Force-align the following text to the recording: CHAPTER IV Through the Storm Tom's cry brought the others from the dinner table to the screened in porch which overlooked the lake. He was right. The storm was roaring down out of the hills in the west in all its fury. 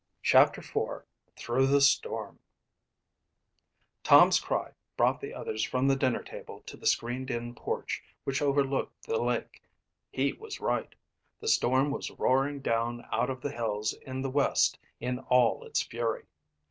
CHAPTER 0.23 0.61
IV 0.61 1.05
Through 1.37 1.67
the 1.67 1.79
Storm 1.79 2.39
Tom's 4.01 4.39
cry 4.39 4.71
brought 4.97 5.21
the 5.21 5.31
others 5.31 5.63
from 5.63 5.87
the 5.87 5.95
dinner 5.95 6.23
table 6.23 6.61
to 6.61 6.75
the 6.75 6.87
screened 6.87 7.29
in 7.29 7.53
porch 7.53 8.01
which 8.23 8.41
overlooked 8.41 9.03
the 9.03 9.21
lake. 9.21 9.61
He 10.11 10.33
was 10.33 10.59
right. 10.59 10.95
The 11.39 11.47
storm 11.47 11.91
was 11.91 12.09
roaring 12.09 12.61
down 12.61 13.05
out 13.11 13.29
of 13.29 13.41
the 13.41 13.51
hills 13.51 13.93
in 13.93 14.23
the 14.23 14.31
west 14.31 14.79
in 14.99 15.19
all 15.19 15.63
its 15.65 15.83
fury. 15.83 16.23